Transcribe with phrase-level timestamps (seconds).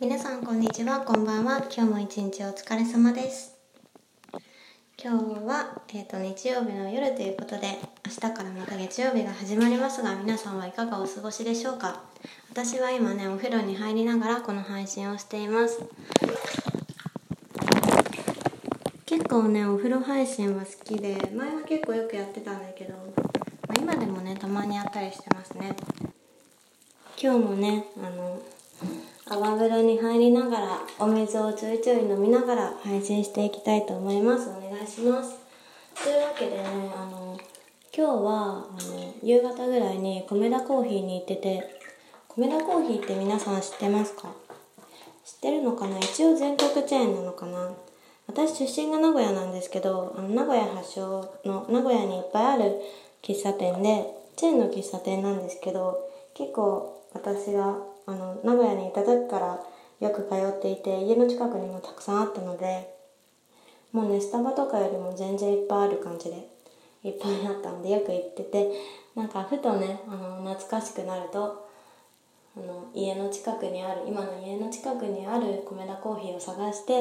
[0.00, 1.00] 皆さんこんにちは。
[1.00, 1.58] こんばんは。
[1.72, 3.54] 今日も一日お疲れ様です。
[5.00, 12.02] 今日は、えーと、日曜日の夜ということで明日からまた月曜日が始まりますが皆さんはいかがお過ごしでしょうか。
[12.50, 15.80] 私は今ねお風呂に入りながらこの配信をしています。
[19.06, 22.94] 結構ねお風呂配信は好きで前は結構よくやってたんだけど、
[23.68, 25.76] まあ、今でもねたまにやったりしてますね。
[27.16, 28.42] 今日もねあの
[29.26, 34.50] 泡風呂に入りながらお水をちょいちょい飲みながら配信していきたいと思います。
[34.50, 35.38] お願いします。
[36.02, 36.62] というわけでね
[36.96, 37.38] あの
[37.96, 41.80] 今日はあの夕方ぐらいに米田コーヒーに行ってて
[42.28, 44.32] 米田コーヒーって皆さん知ってますか？
[45.24, 45.98] 知ってるのかな？
[46.00, 47.70] 一応全国チェーンなのかな？
[48.26, 52.74] 私出身が名古屋なんですけどあの名古屋発祥の名古屋にいっぱいある
[53.22, 54.06] 喫茶店で
[54.36, 59.60] チェーンの喫茶店なんですけど結構私があの名古屋にいた時から
[60.00, 62.94] よく通っていて家の近くにもたくさんあったので
[63.92, 66.48] もうねスタバとかよりも全然いっぱいある感じで
[67.04, 68.70] いっぱいあったんでよく行ってて
[69.14, 71.68] なんかふとねあの懐かしくなると
[72.56, 76.92] あの家の近くにある今の家の近くにある米田コーヒーを探して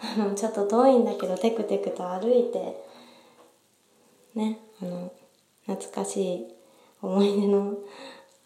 [0.00, 2.76] あのちょっと遠いんだけどテクテクと歩いて
[4.34, 5.12] ねあの
[5.66, 6.46] 懐かしい
[7.00, 7.74] 思い出の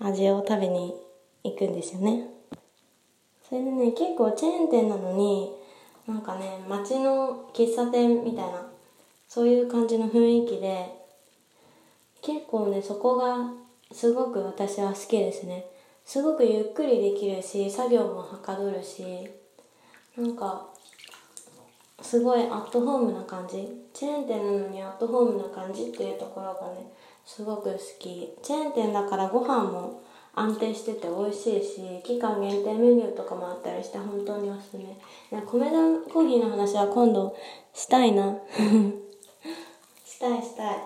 [0.00, 0.94] 味を食べに
[1.44, 2.28] 行くんですよね。
[3.48, 5.50] それでね結構チェーン店なのに
[6.06, 8.66] なんかね街の喫茶店みたいな
[9.28, 10.86] そういう感じの雰囲気で
[12.20, 13.52] 結構ねそこが
[13.90, 15.64] すごく私は好きですね。
[16.04, 19.28] すごくゆっくりできるし作業もはかどるし
[20.16, 20.66] なんか
[22.00, 23.68] すごいアットホームな感じ。
[23.92, 26.92] チェーン店なのにアットホームな感じっていうところがね
[27.24, 28.34] すごく好き。
[28.42, 30.02] チェーン店だからご飯も
[30.38, 34.84] 安定してて美味しいし期間限定メニューとかもあったりして本当におすすめ。
[35.30, 37.36] 米田コーヒーの話は今度
[37.74, 38.36] したいな。
[40.04, 40.78] したいしたい。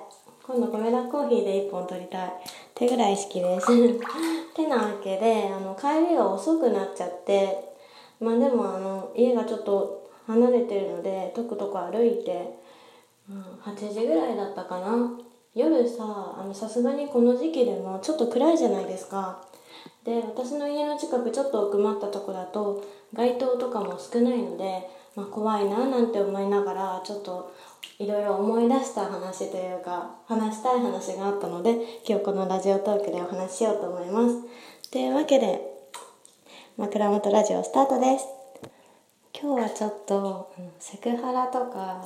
[0.47, 2.29] 今度米田コーヒーで1本取りたい。
[2.29, 2.33] っ
[2.75, 3.67] てぐらい好きです。
[4.55, 7.73] てなわけであの帰りが遅くなっちゃって
[8.21, 12.59] まあでもあの家がちょっと離れてるのでとくとく歩いて、
[13.29, 15.19] うん、8時ぐらいだったかな。
[15.55, 19.39] 夜ささすがにこの時期でもちょっと暗いじゃないですか
[20.05, 27.55] で私の家の近くちょっと奥まったとこだと街灯とかも少ないので、まあ、怖いななんて思いながらちょっと
[27.99, 31.77] いろいろ思い出した話というか話したい話があったので
[32.07, 34.91] 今日このラジオトークでお話ししようと思います。
[34.91, 35.61] というわけで
[36.77, 38.27] 枕元ラジオスタートです。
[39.41, 42.05] 今日はちょっとセクハラとか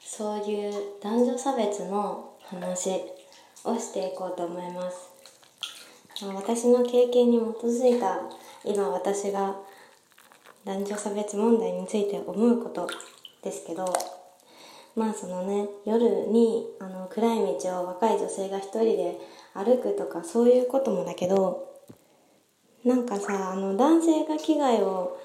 [0.00, 0.72] そういう
[1.02, 3.02] 男女差別の話
[3.64, 5.07] をしていこうと思います。
[6.26, 8.18] 私の経験に基づいた
[8.64, 9.54] 今私が
[10.64, 12.88] 男女差別問題について思うこと
[13.44, 13.84] ですけど
[14.96, 19.16] まあそのね夜にあの暗い道を若い女性が一人で
[19.54, 21.72] 歩くとかそういうこともだけど
[22.84, 25.20] なんかさあの男性が危害を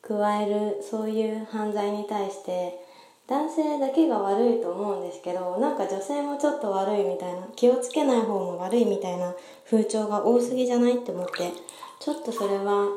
[0.00, 2.85] 加えるそういう犯罪に対して
[3.28, 9.34] 男性だけが悪いと思うんですけどなんか女性もちょっと悪いみたいな気をつけない方も悪いみたいな
[9.68, 11.52] 風潮が多すぎじゃないって思って
[11.98, 12.88] ちょっとそれは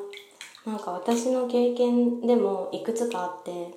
[0.66, 3.74] なんか私の経験でもいくつかあって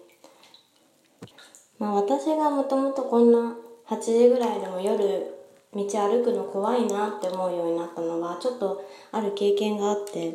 [1.78, 3.56] まあ私がもともとこんな
[3.88, 5.34] 8時ぐらいでも夜
[5.74, 10.34] 道歩くの怖いなって思うようになったのはちょっとある経験があって、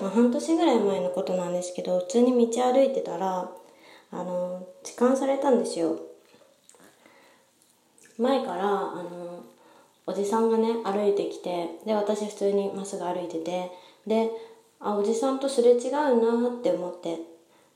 [0.00, 3.50] まあ、半年ぐらい前のことなんですけど普通に道歩いてたら
[4.16, 5.98] あの痴漢されたんですよ。
[8.18, 9.44] 前からあの
[10.06, 13.70] おじさんがね歩いてきてで私普通にまっすぐ歩いてて
[14.06, 14.30] で
[14.80, 17.18] あおじさんとすれ違うなって思って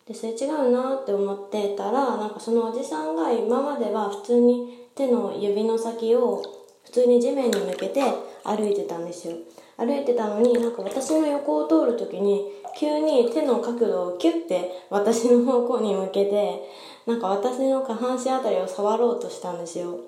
[0.06, 6.42] ですれ違うなって思ってたらなんかそのおじさんが今までは普通に手の指の先を
[6.84, 8.02] 普通に地面に向けて
[8.44, 9.34] 歩いてたんですよ。
[9.76, 16.62] 歩いてたのになんか私の横を通る時に急に手の角度をキュッて私の方向に向けて
[17.06, 19.98] なんか私の下半身あたりを触ろうとしたんですよ。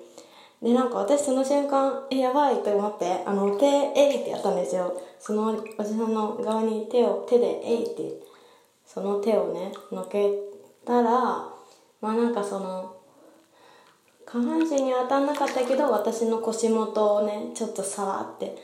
[0.61, 5.01] でなんか私その瞬間えやばいと思ってあの手えいってやったんですよ。
[5.19, 8.13] そのおじさんの側に手を手でえいって
[8.85, 10.29] その手をねのけ
[10.85, 11.11] たら
[12.01, 12.95] まあなんかその
[14.25, 18.55] 下半身に当たんなかったけど私の腰元をねちょっと触って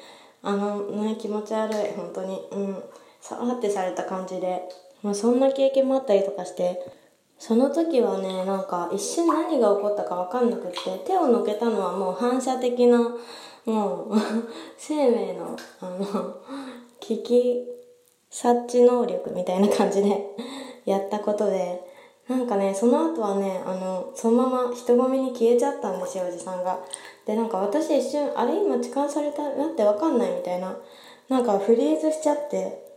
[0.41, 2.47] あのね気持ち悪い本当に。
[2.51, 2.83] うん。
[3.21, 4.63] さらってされた感じで、
[5.03, 6.79] まあ、そんな経験もあったりとかして
[7.37, 12.99] その時はねなんか一瞬何が起こったか分かんなくって手をのけたのはもう反射的な
[13.65, 14.13] もう
[14.77, 16.35] 生命のあの
[16.99, 17.65] 危機
[18.29, 20.25] 察知能力みたいな感じで
[20.85, 21.81] やったことで、
[22.27, 26.79] なんかね、その後はね、あの、そのまま人混みに消えちゃったんですよ、おじさんが。
[27.25, 30.77] で、なんか私一瞬、あれ今痴漢されたなってわかんないみたいな、
[31.27, 32.88] なんかフリーズしちゃって、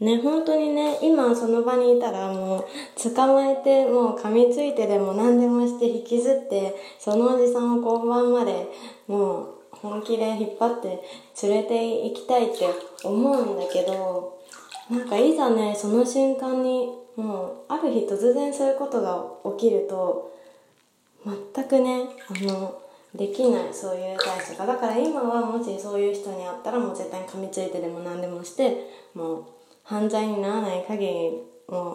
[0.00, 2.64] ね、本当にね、今その場にいたらもう
[3.14, 8.66] 捕まえて、もう噛みついてでも何でもして引きずって、そのおじさんを交番まで
[9.06, 11.02] もう本気で引っ張って
[11.42, 12.66] 連れて行きたいって
[13.04, 14.38] 思うんだけど、
[14.90, 19.22] なんかいざね、その瞬間にもうある日突然そういうことが
[19.58, 20.32] 起きると、
[21.54, 22.80] 全くね、あの、
[23.14, 24.66] できないそういう対処が。
[24.66, 29.44] だから今はもしそういう人に会ったらもう絶対に噛みついてでも何でもしてもう
[29.82, 31.30] 犯罪にならない限り
[31.68, 31.94] も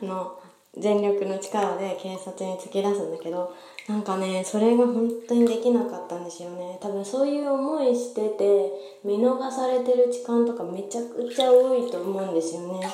[0.00, 0.38] う の
[0.78, 3.54] 全力の力で警察に突き出すんだけど
[3.88, 6.78] なんかねそれが本当にできなかったんですよね。
[6.80, 8.72] 多分そういう思いしてて
[9.04, 12.88] 見逃されてる時間とかめちゃくちゃ多いと思うんですよね。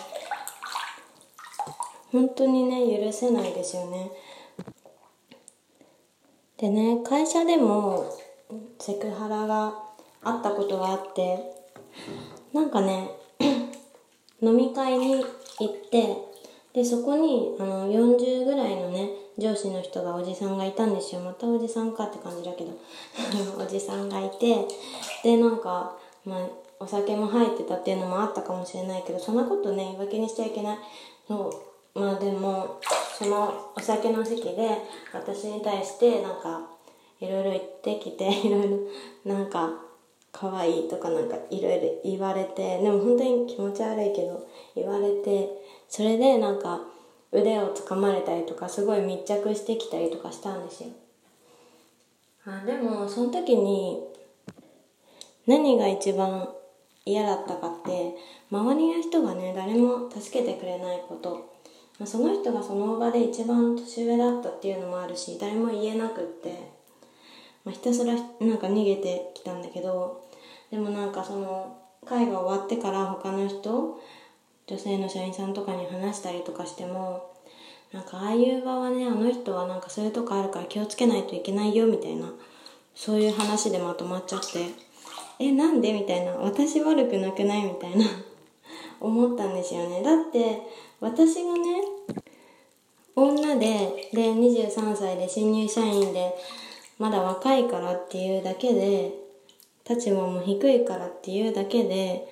[2.11, 4.11] 本当にね許せないですよね。
[6.57, 8.13] でね会社でも
[8.81, 9.75] セクハラが
[10.23, 11.39] あったことがあって
[12.53, 13.11] なんかね
[14.43, 15.25] 飲み会に
[15.59, 16.17] 行って
[16.73, 21.21] でそこにあの40ぐらいのね上司の人がおじさんがいたんですよ。
[21.21, 22.73] またおじさんかって感じだけど。
[23.63, 24.67] おじさんがいて
[25.23, 26.49] でなんかまあ
[26.81, 30.79] お酒も入ってたっていうのもあったかもしれないけどそんなことね言い訳にしちゃいけない。
[31.27, 31.51] そ
[31.95, 31.99] う。
[31.99, 32.77] まあでも
[33.19, 36.61] そのお酒の席で私に対してなんか
[37.21, 38.63] いろいろ言ってきていろい
[39.25, 39.88] ろなんか
[40.33, 45.49] 可愛いとかなんかいろいろ言われてでも本当に気持ち悪いけど言われて
[45.89, 46.81] それでなんか
[47.33, 50.91] 腕を掴まれたりとかすごい密着してきたりとかしたんですよ。
[52.47, 54.03] あでもその時に
[55.47, 56.49] 何が一番
[57.05, 58.15] 嫌だったかって
[58.51, 61.53] 周りの人がね誰も助けてくれないこと、
[61.99, 66.78] まあ、その人がその場で一番年上だったっていうのもあるし誰も言えなくって、
[67.69, 68.21] まあ、ひたすらな
[68.55, 70.25] んか逃げてきたんだけど
[70.71, 71.77] でもなんかその
[72.07, 74.01] 会が終わってから他の人
[74.67, 77.31] 女性の社員さんとかに話したりとかしても
[77.93, 82.33] なんかああいう場はねあの人はなんかそういうとこあるから気をつけないといけないよみたいな
[82.95, 84.71] そういう話でまとまっちゃって
[85.39, 87.65] えなんでみたいな私悪くなくない？
[87.65, 88.07] みたいな
[88.99, 90.03] 思ったんですよね。
[90.03, 90.63] だって
[91.01, 91.83] 私がね
[93.15, 96.35] 女でで23歳で新入社員で
[96.99, 99.13] まだ若いからっていうだけで
[99.89, 102.29] 立場も低いからっていうだけで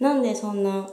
[0.00, 0.88] なんでそんな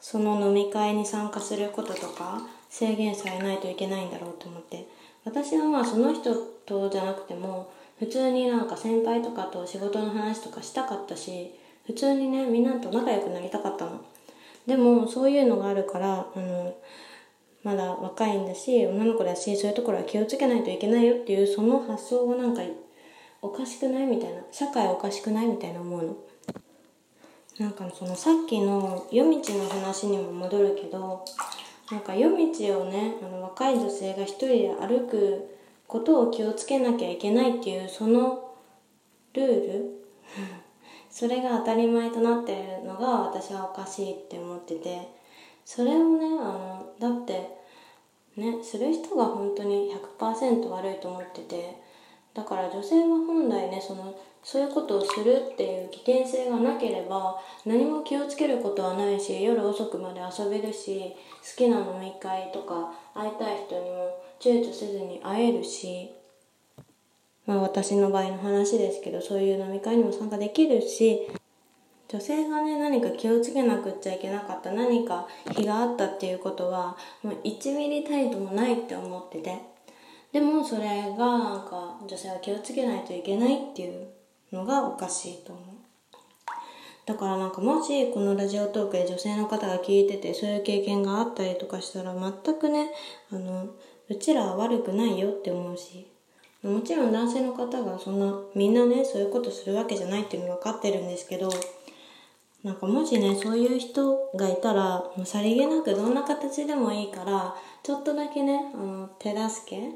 [0.00, 2.40] その飲み会に参加することとか
[2.70, 4.86] 制限されないといけないんだろうと思って。
[5.24, 11.52] 私はまあその人とじゃなくても普通になんか先輩とかと仕事の話とかしたかったし
[11.86, 14.00] 普通にねみんなと仲良くなりたかったの。
[14.66, 16.74] でもそういうのがあるからあの
[17.62, 22.62] まだ若いんだし女の子だしそういうところは気をつけないといけないよっていうその発想がなんか
[23.42, 26.16] おかしくないみたいな社会おかしくないみたいな思うの。
[27.58, 31.24] なんかそのさっきの夜道の話にも戻るけど
[31.90, 35.58] なんか夜道をねあの若い女性が一人で歩く
[35.88, 38.54] ことを気をつけなきゃいけないっていうその
[39.34, 40.04] ルール
[41.10, 45.08] それが当たり前となってるのが私はおかしいって思ってて
[45.64, 47.58] それをねあのだって
[48.36, 51.76] ねする人が本当に100%悪いと思ってて
[52.34, 57.36] だから女性は本来ねそのそういうことをするっていう危険性がなければ
[57.66, 66.10] 何も気をつけることはないし夜遅くまで遊べるし好きな飲み会とか会いたい人にも躊躇せずに会えるし
[67.46, 71.28] まあ私の場合の話ですけどそういう飲み会にも参加できるし
[72.08, 79.78] 女性がね何か気をつけなくっちゃいけなかった何か日があったっていうことはもう1ミリたりともないって思ってて。
[80.32, 84.08] でもそれがなんか女性は気をつけないといけないっていう
[84.52, 85.64] のがおかしいと思う。
[87.06, 92.90] だからなんかもしこのラジオトークで女性の方が聞いててそういう経験があったりとかしたら全くね
[93.32, 93.68] あの
[94.10, 96.06] うちらは悪くないよって思うし。
[96.60, 101.48] もちろん男性の方がそんなみんなねそういうことするわけじゃないっていうの分かってるんですけど
[102.64, 109.90] なんかもしねそういう人がいたらもうさりげなくどんな形でもいいからちょっとだけねあの手助け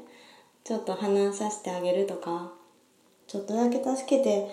[0.63, 2.53] ちょっと話させてあげるとか
[3.27, 4.49] ちょっとだけ助けて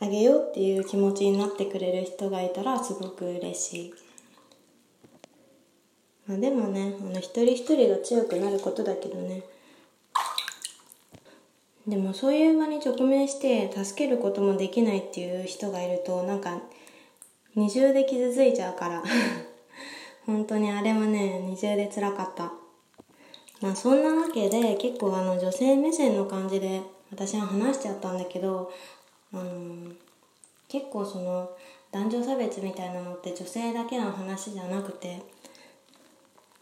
[0.00, 3.94] あげようっていう気持ちになってくれる人がいたらすごく嬉しい。
[6.26, 9.42] まあ、でもねあの一人一人が強くなることだけどね
[11.86, 16.62] でもそういう場に直面して助けることもできないっていう人がいるとなんか
[17.54, 19.02] 二重で傷ついちゃうから。
[20.26, 22.52] 本当にあれはね二重で辛かった。
[23.60, 28.72] まあそんなわけで結構あの女性目線の感じで私は話しちゃったんだけど
[29.32, 29.92] あの
[30.68, 31.50] 結構その
[31.92, 35.22] 男女差別みたいなのって女性だけの話じゃなくて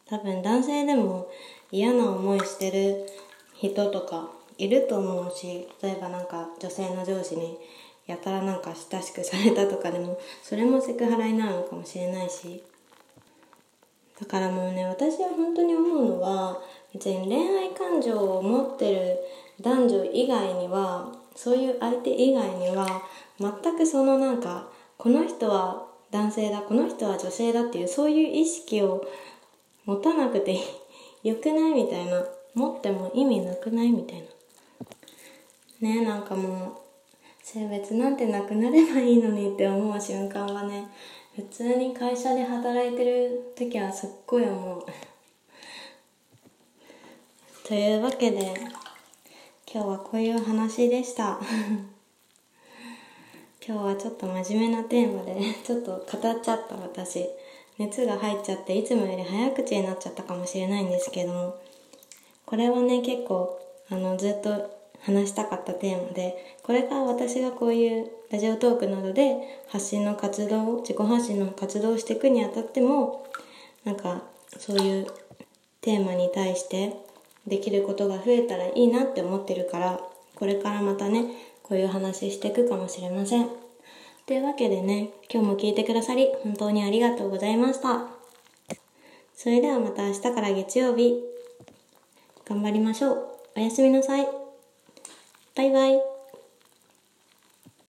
[0.06, 1.30] 多分男性でも
[1.70, 3.06] 嫌な思いしてる
[3.54, 7.56] 人とかいると思うし例えばなんか女性の上司に
[8.06, 12.62] やたらなんか親しくされたとかでもそれもセクハラになるのかもしれないし。
[14.20, 16.60] だからもうね私は本当に思うのは
[16.92, 19.18] 別に恋愛感情を持ってる
[19.60, 23.02] 男女以外にはそういう相手以外には
[23.40, 29.04] 全くそのなんかこの人は男性だこの人は女性だっていうそういう意識を
[29.86, 30.58] 持たなくて
[31.24, 34.26] よ くないみたいな持っても意味なくないみたいな。
[35.80, 36.81] ねなんかもう
[37.52, 40.88] 性別なんてなくなればいいのにって思う瞬間はね
[41.36, 44.84] 普通に会社で働いてる時はすっごい思う。
[47.68, 48.54] というわけで
[49.70, 51.38] 今日はこういう話でした。
[53.66, 57.28] 今日はちょっと真面目なテーマでちょっと語っちゃった私。
[57.76, 61.56] 熱が入っちゃっていつもより早口になっちゃったかもしれないんですけども
[62.46, 69.36] これはね結構あのずっと話したかったテーマでこれから私がこういうラジオトークなどで
[69.68, 73.26] 発信の活動自己発信の活動をしていくにあたっても
[73.84, 74.22] なんか
[74.58, 75.06] そういう
[75.80, 76.96] テーマに対して
[77.46, 80.00] できることが増えたらいいなって思ってるから
[80.36, 81.26] これからまたね
[81.62, 83.48] こういう話していくかもしれません。
[84.26, 88.06] というわけでね、今日も聞いてくださり本当にありがとうございました。
[89.34, 91.22] それではまた明日から月曜日、
[92.44, 93.28] 頑張りましょう。
[93.56, 94.41] おやすみなさい。
[95.54, 96.11] バイバイ。